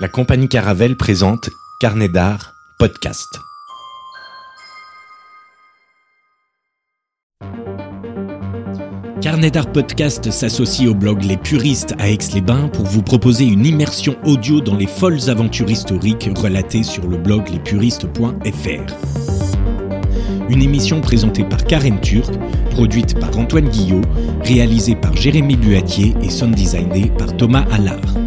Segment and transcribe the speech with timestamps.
[0.00, 3.28] La compagnie Caravelle présente Carnet d'art podcast.
[9.20, 14.16] Carnet d'art podcast s'associe au blog Les Puristes à Aix-les-Bains pour vous proposer une immersion
[14.24, 18.94] audio dans les folles aventures historiques relatées sur le blog lespuristes.fr.
[20.48, 22.32] Une émission présentée par Karen Turc,
[22.70, 24.00] produite par Antoine Guillot,
[24.44, 28.19] réalisée par Jérémy Buatier et sound designée par Thomas Allard.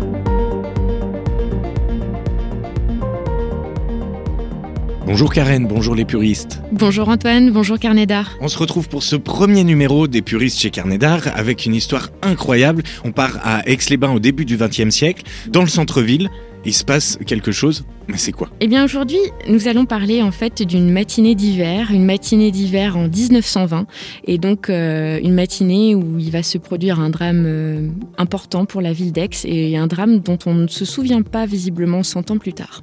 [5.05, 6.61] Bonjour Karen, bonjour les puristes.
[6.71, 8.37] Bonjour Antoine, bonjour Carnet d'Art.
[8.39, 12.09] On se retrouve pour ce premier numéro des puristes chez Carnet d'Art avec une histoire
[12.21, 12.83] incroyable.
[13.03, 16.29] On part à Aix-les-Bains au début du XXe siècle, dans le centre-ville.
[16.65, 18.49] Il se passe quelque chose, mais c'est quoi?
[18.61, 23.09] Eh bien aujourd'hui, nous allons parler en fait d'une matinée d'hiver, une matinée d'hiver en
[23.09, 23.85] 1920,
[24.25, 28.81] et donc euh, une matinée où il va se produire un drame euh, important pour
[28.81, 32.37] la ville d'Aix, et un drame dont on ne se souvient pas visiblement 100 ans
[32.37, 32.81] plus tard.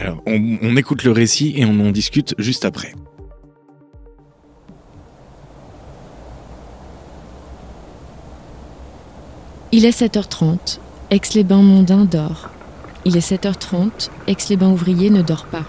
[0.00, 2.94] Alors, on, on écoute le récit et on en discute juste après.
[9.70, 12.50] Il est 7h30, Aix-les-Bains mondain dort.
[13.04, 15.64] Il est 7h30, Aix-les-Bains ouvriers ne dort pas.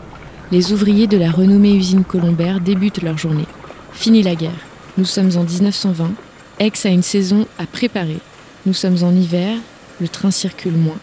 [0.51, 3.47] Les ouvriers de la renommée usine Colombert débutent leur journée.
[3.93, 4.51] Fini la guerre.
[4.97, 6.11] Nous sommes en 1920.
[6.59, 8.19] Aix a une saison à préparer.
[8.65, 9.57] Nous sommes en hiver,
[10.01, 10.99] le train circule moins.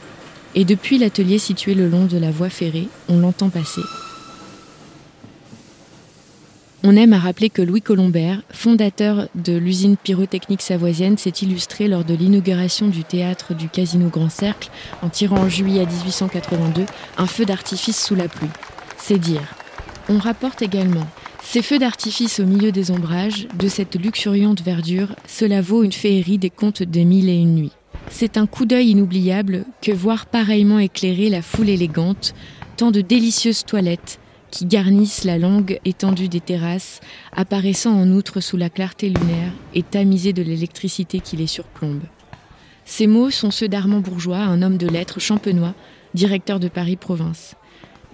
[0.55, 3.83] Et depuis l'atelier situé le long de la voie ferrée, on l'entend passer.
[6.85, 12.05] On aime à rappeler que Louis Colombert, fondateur de l'usine pyrotechnique savoisienne, s'est illustré lors
[12.05, 14.71] de l'inauguration du théâtre du Casino Grand Cercle
[15.03, 18.49] en tirant en juillet 1882 un feu d'artifice sous la pluie.
[18.97, 19.43] C'est dire.
[20.09, 21.07] On rapporte également
[21.43, 26.39] ces feux d'artifice au milieu des ombrages, de cette luxuriante verdure, cela vaut une féerie
[26.39, 27.73] des contes des mille et une nuits.
[28.11, 32.35] C'est un coup d'œil inoubliable que voir pareillement éclairer la foule élégante,
[32.77, 34.21] tant de délicieuses toilettes
[34.51, 37.01] qui garnissent la longue étendue des terrasses,
[37.33, 42.03] apparaissant en outre sous la clarté lunaire et tamisées de l'électricité qui les surplombe.
[42.85, 45.75] Ces mots sont ceux d'Armand Bourgeois, un homme de lettres champenois,
[46.15, 47.55] directeur de Paris Province.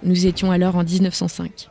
[0.03, 1.69] Nous étions alors en 1905.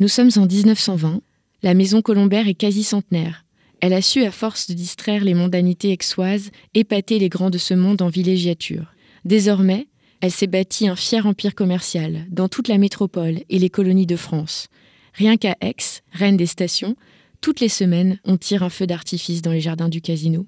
[0.00, 1.20] Nous sommes en 1920.
[1.62, 3.44] La maison Colombert est quasi centenaire.
[3.80, 7.74] Elle a su, à force de distraire les mondanités aixoises, épater les grands de ce
[7.74, 8.92] monde en villégiature.
[9.24, 9.86] Désormais,
[10.24, 14.16] elle s'est bâtie un fier empire commercial dans toute la métropole et les colonies de
[14.16, 14.68] France.
[15.12, 15.76] Rien qu'à Aix,
[16.12, 16.96] reine des stations,
[17.42, 20.46] toutes les semaines, on tire un feu d'artifice dans les jardins du casino.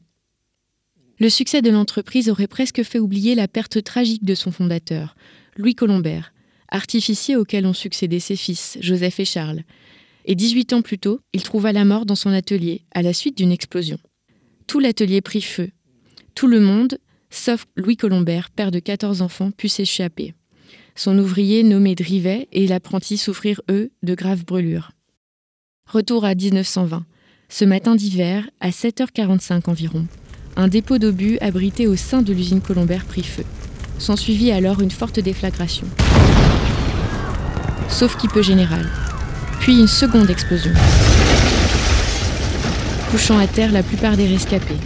[1.18, 5.14] Le succès de l'entreprise aurait presque fait oublier la perte tragique de son fondateur,
[5.58, 6.32] Louis Colombert,
[6.70, 9.60] artificier auquel ont succédé ses fils, Joseph et Charles.
[10.24, 13.36] Et 18 ans plus tôt, il trouva la mort dans son atelier à la suite
[13.36, 13.98] d'une explosion.
[14.66, 15.68] Tout l'atelier prit feu.
[16.34, 16.96] Tout le monde,
[17.36, 20.34] sauf Louis Colombert, père de 14 enfants, put s'échapper.
[20.94, 24.92] Son ouvrier nommé Drivet et l'apprenti souffrirent, eux, de graves brûlures.
[25.86, 27.04] Retour à 1920.
[27.48, 30.06] Ce matin d'hiver, à 7h45 environ,
[30.56, 33.44] un dépôt d'obus abrité au sein de l'usine Colombert prit feu.
[33.98, 35.86] S'ensuivit alors une forte déflagration.
[37.88, 38.88] Sauf qui peut général.
[39.60, 40.72] Puis une seconde explosion,
[43.10, 44.76] couchant à terre la plupart des rescapés.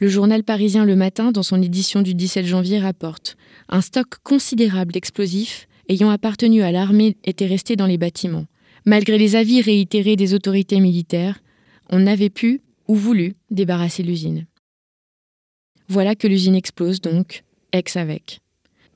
[0.00, 3.36] Le journal parisien Le Matin, dans son édition du 17 janvier, rapporte
[3.68, 8.46] Un stock considérable d'explosifs ayant appartenu à l'armée était resté dans les bâtiments.
[8.86, 11.38] Malgré les avis réitérés des autorités militaires,
[11.90, 14.46] on n'avait pu ou voulu débarrasser l'usine.
[15.88, 18.40] Voilà que l'usine explose donc, ex avec.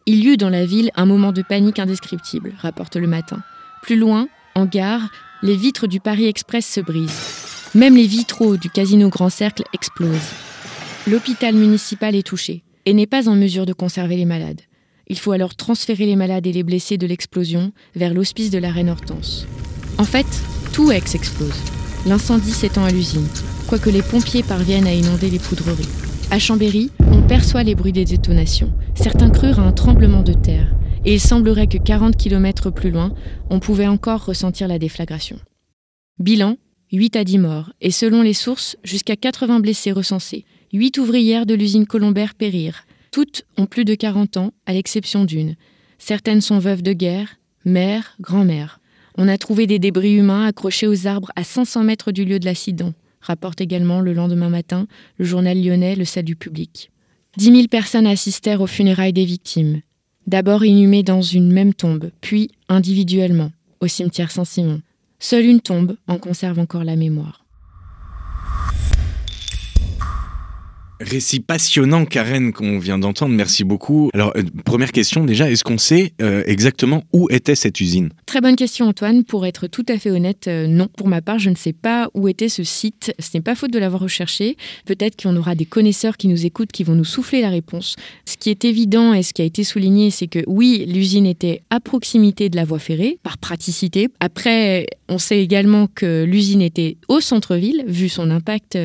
[0.06, 3.42] Il y eut dans la ville un moment de panique indescriptible, rapporte le matin.
[3.82, 5.10] Plus loin, en gare,
[5.42, 7.70] les vitres du Paris Express se brisent.
[7.74, 10.47] Même les vitraux du casino Grand Cercle explosent.
[11.10, 14.60] L'hôpital municipal est touché et n'est pas en mesure de conserver les malades.
[15.06, 18.70] Il faut alors transférer les malades et les blessés de l'explosion vers l'hospice de la
[18.70, 19.46] Reine Hortense.
[19.96, 20.26] En fait,
[20.74, 21.62] tout Aix explose.
[22.04, 23.26] L'incendie s'étend à l'usine,
[23.68, 25.88] quoique les pompiers parviennent à inonder les poudreries.
[26.30, 28.74] À Chambéry, on perçoit les bruits des détonations.
[28.94, 30.74] Certains crurent à un tremblement de terre,
[31.06, 33.14] et il semblerait que 40 km plus loin,
[33.48, 35.38] on pouvait encore ressentir la déflagration.
[36.18, 36.58] Bilan
[36.92, 40.44] 8 à 10 morts, et selon les sources, jusqu'à 80 blessés recensés.
[40.72, 42.84] 8 ouvrières de l'usine Colombert périrent.
[43.10, 45.56] Toutes ont plus de 40 ans, à l'exception d'une.
[45.98, 48.80] Certaines sont veuves de guerre, mères, grand-mères.
[49.16, 52.44] On a trouvé des débris humains accrochés aux arbres à 500 mètres du lieu de
[52.44, 54.86] l'accident rapporte également le lendemain matin
[55.18, 56.90] le journal lyonnais Le Salut public.
[57.36, 59.80] Dix mille personnes assistèrent aux funérailles des victimes,
[60.26, 64.80] d'abord inhumées dans une même tombe, puis individuellement, au cimetière Saint-Simon.
[65.20, 67.44] Seule une tombe en conserve encore la mémoire.
[71.00, 73.32] Récit passionnant, Karen, qu'on vient d'entendre.
[73.32, 74.10] Merci beaucoup.
[74.14, 78.10] Alors, euh, première question déjà, est-ce qu'on sait euh, exactement où était cette usine?
[78.26, 79.22] Très bonne question, Antoine.
[79.22, 80.88] Pour être tout à fait honnête, euh, non.
[80.96, 83.12] Pour ma part, je ne sais pas où était ce site.
[83.20, 84.56] Ce n'est pas faute de l'avoir recherché.
[84.86, 87.94] Peut-être qu'on aura des connaisseurs qui nous écoutent qui vont nous souffler la réponse.
[88.24, 91.62] Ce qui est évident et ce qui a été souligné, c'est que oui, l'usine était
[91.70, 94.08] à proximité de la voie ferrée, par praticité.
[94.18, 98.76] Après, on sait également que l'usine était au centre-ville, vu son impact,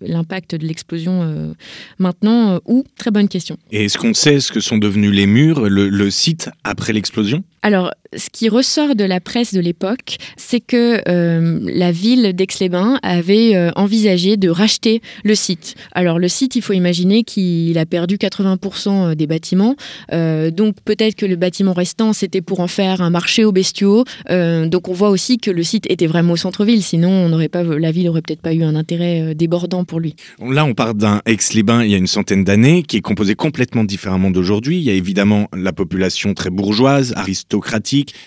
[0.00, 1.51] l'impact de l'explosion
[1.98, 3.56] Maintenant, euh, où Très bonne question.
[3.70, 7.42] Et est-ce qu'on sait ce que sont devenus les murs, le site après l'explosion?
[7.62, 12.98] Alors, ce qui ressort de la presse de l'époque, c'est que euh, la ville d'Aix-les-Bains
[13.02, 15.76] avait euh, envisagé de racheter le site.
[15.92, 19.76] Alors, le site, il faut imaginer qu'il a perdu 80% euh, des bâtiments.
[20.10, 24.04] donc, peut-être que le bâtiment restant, c'était pour en faire un marché aux bestiaux.
[24.28, 26.82] donc, on voit aussi que le site était vraiment au centre-ville.
[26.82, 30.16] Sinon, on n'aurait pas, la ville n'aurait peut-être pas eu un intérêt débordant pour lui.
[30.40, 33.84] Là, on parle d'un Aix-les-Bains il y a une centaine d'années qui est composé complètement
[33.84, 34.78] différemment d'aujourd'hui.
[34.78, 37.51] Il y a évidemment la population très bourgeoise, aristocratique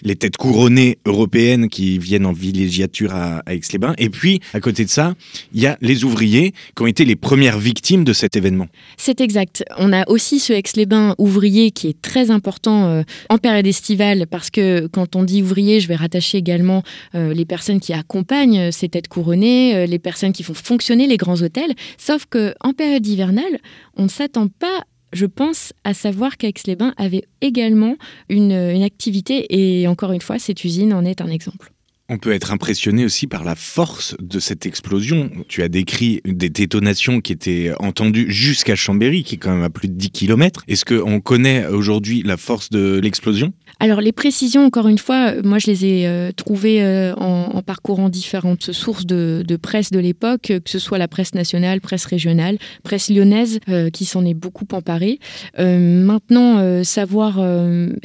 [0.03, 3.95] les têtes couronnées européennes qui viennent en villégiature à, Aix-les-Bains.
[3.97, 5.15] Et puis, à côté de ça,
[5.53, 8.67] il y a les ouvriers qui ont été les premières victimes de cet événement.
[8.97, 9.63] C'est exact.
[9.77, 14.49] On a aussi ce Aix-les-Bains ouvrier qui est très important euh, en période estivale parce
[14.49, 16.83] que quand on dit ouvrier, je vais rattacher également
[17.15, 21.17] euh, les personnes qui accompagnent euh, ces têtes couronnées, les personnes qui font fonctionner les
[21.17, 21.73] grands hôtels.
[21.97, 23.59] Sauf que en période hivernale,
[23.95, 24.83] on ne s'attend pas
[25.13, 27.95] je pense à savoir qu'Aix-les-Bains avait également
[28.29, 28.53] une,
[28.83, 31.71] activité et encore une fois, cette usine en est un exemple.
[32.07, 35.31] On peut être impressionné aussi par la force de cette explosion.
[35.47, 39.71] Tu as décrit des détonations qui étaient entendues jusqu'à Chambéry, qui est quand même à
[39.71, 40.63] plus de 10 km.
[40.67, 43.53] Est-ce qu'on connaît aujourd'hui la force de l'explosion?
[43.79, 47.61] Alors les précisions, encore une fois, euh, moi je les ai euh, trouvées euh, en,
[47.61, 52.57] parcourant différentes sources de, presse de l'époque, que ce soit la presse nationale, presse régionale,
[52.83, 53.59] presse lyonnaise,
[53.91, 55.19] qui s'en est beaucoup emparée.
[55.57, 57.39] maintenant, savoir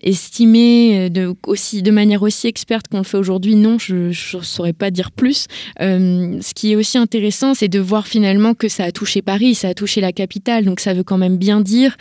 [0.02, 4.90] estimer de, aussi, de manière aussi experte qu'on le fait aujourd'hui, non, ne saurais pas
[4.90, 5.46] dire plus.
[5.78, 9.68] ce qui est aussi intéressant, c'est de voir finalement que ça a touché Paris, ça
[9.68, 11.96] a touché la capitale, donc ça veut quand même bien dire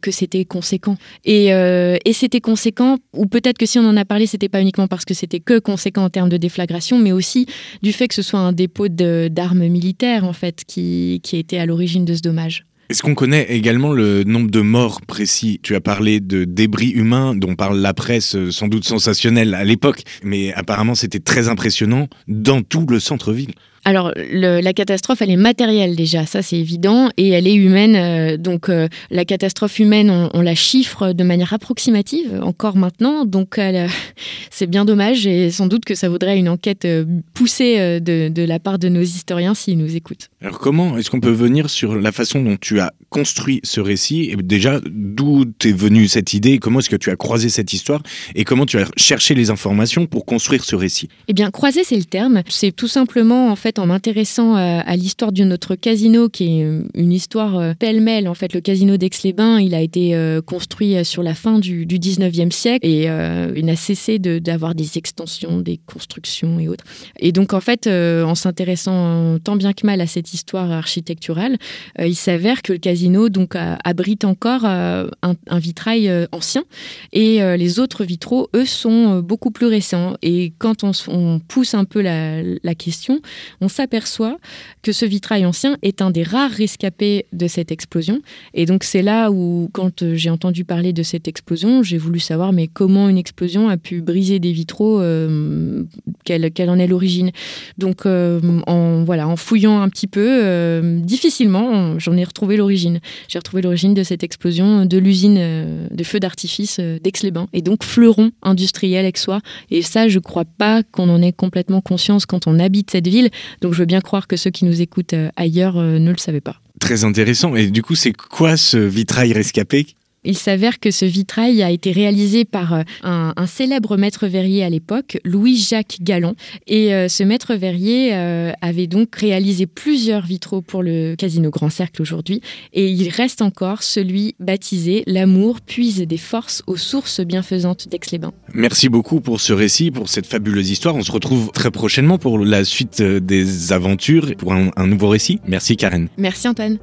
[0.00, 0.96] que c'était conséquent.
[1.24, 4.88] Et, et c'était conséquent ou peut-être que si on en a parlé, c'était pas uniquement
[4.88, 7.46] parce que c'était que conséquent en termes de déflagration, mais aussi
[7.82, 11.66] du fait que ce soit un dépôt d'armes militaires en fait qui, qui été à
[11.66, 12.64] l'origine de ce dommage.
[12.90, 15.60] Est-ce qu'on connaît également le nombre de morts précis?
[15.62, 19.62] Tu as parlé de débris humains dont parle la presse, euh, sans doute sensationnelle à
[19.62, 23.52] l'époque, mais apparemment c'était très impressionnant dans tout le centre-ville.
[23.88, 27.96] Alors, la catastrophe, elle est matérielle déjà, ça c'est évident, et elle est humaine.
[27.96, 33.24] Euh, donc, euh, la catastrophe humaine, on, la chiffre de manière approximative encore maintenant.
[33.24, 33.58] Donc,
[34.50, 38.42] c'est bien dommage, et sans doute que ça vaudrait une enquête euh, poussée de, de
[38.42, 40.28] la part de nos historiens s'ils nous écoutent.
[40.42, 44.24] Alors, comment est-ce qu'on peut venir sur la façon dont tu as construit ce récit
[44.24, 48.02] et Déjà, d'où t'es venue cette idée Comment est-ce que tu as croisé cette histoire
[48.34, 51.08] Et comment tu as cherché les informations pour construire ce récit?
[51.26, 52.42] Eh bien, croiser, c'est le terme.
[52.48, 57.12] C'est tout simplement, en fait, en m'intéressant à, l'histoire de notre casino, qui est une
[57.12, 58.28] histoire euh, pêle-mêle.
[58.28, 61.86] En fait, le casino d'Aix-les-Bains, il a été euh, construit euh, sur la fin du,
[61.86, 63.08] 19e siècle et
[63.56, 66.84] il n'a cessé d'avoir des extensions, des constructions et autres.
[67.18, 71.56] Et donc, en fait, en s'intéressant tant bien que mal à cette histoire architecturale,
[71.98, 75.06] il s'avère que le casino donc abrite encore un,
[75.52, 76.64] vitrail ancien
[77.12, 80.14] et les autres vitraux, eux, sont beaucoup plus récents.
[80.22, 83.20] Et quand on, pousse un peu la, la question,
[83.60, 84.38] on s'aperçoit
[84.82, 88.20] que ce vitrail ancien est un des rares rescapés de cette explosion.
[88.54, 92.20] Et donc c'est là où, quand euh, j'ai entendu parler de cette explosion, j'ai voulu
[92.20, 95.84] savoir mais comment une explosion a pu briser des vitraux, euh,
[96.24, 97.30] quelle, en est l'origine.
[97.78, 103.00] Donc euh, en, voilà, en fouillant un petit peu, difficilement, j'en ai retrouvé l'origine.
[103.28, 107.48] J'ai retrouvé l'origine de cette explosion de l'usine de feux d'artifice d'Aix-les-Bains.
[107.52, 109.40] Et donc fleuron industriel aixois.
[109.70, 113.30] Et ça, je crois pas qu'on en ait complètement conscience quand on habite cette ville.
[113.60, 116.18] Donc je veux bien croire que ceux qui nous écoutent euh, ailleurs euh, ne le
[116.18, 116.60] savaient pas.
[116.80, 117.56] Très intéressant.
[117.56, 119.86] Et du coup, c'est quoi ce vitrail rescapé
[120.24, 124.70] il s'avère que ce vitrail a été réalisé par euh, un, célèbre maître verrier à
[124.70, 126.34] l'époque, Louis-Jacques Gallon.
[126.66, 131.70] Et euh, ce maître verrier euh, avait donc réalisé plusieurs vitraux pour le Casino Grand
[131.70, 132.42] Cercle aujourd'hui.
[132.72, 138.32] Et il reste encore celui baptisé L'amour puise des forces aux sources bienfaisantes d'Aix-les-Bains.
[138.54, 140.96] Merci beaucoup pour ce récit, pour cette fabuleuse histoire.
[140.96, 145.40] On se retrouve très prochainement pour la suite des aventures, pour un, un nouveau récit.
[145.46, 146.08] Merci Karen.
[146.16, 146.78] Merci Antoine.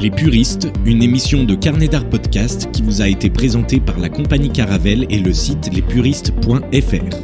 [0.00, 4.08] Les Puristes, une émission de Carnet d'Art Podcast qui vous a été présentée par la
[4.08, 7.16] compagnie Caravelle et le site lespuristes.fr.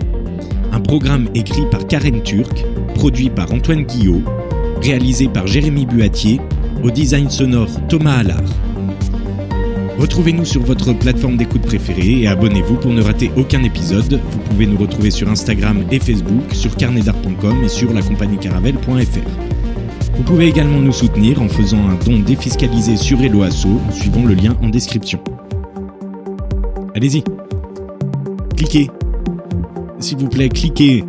[0.72, 2.64] Un programme écrit par Karen Turc,
[2.96, 4.22] produit par Antoine Guillot,
[4.82, 6.40] réalisé par Jérémy Buatier,
[6.82, 8.42] au design sonore Thomas Allard.
[9.96, 14.20] Retrouvez-nous sur votre plateforme d'écoute préférée et abonnez-vous pour ne rater aucun épisode.
[14.32, 19.63] Vous pouvez nous retrouver sur Instagram et Facebook, sur carnetdart.com et sur lacompagniecaravelle.fr.
[20.16, 24.34] Vous pouvez également nous soutenir en faisant un don défiscalisé sur Eloasso en suivant le
[24.34, 25.20] lien en description.
[26.94, 27.24] Allez-y,
[28.56, 28.90] cliquez.
[29.98, 31.04] S'il vous plaît, cliquez.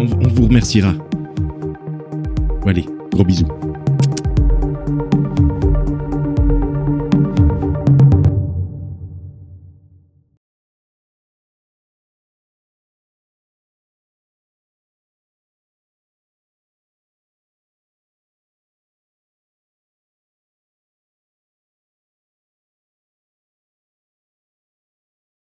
[0.00, 0.94] On, on vous remerciera.
[2.66, 3.48] Allez, gros bisous.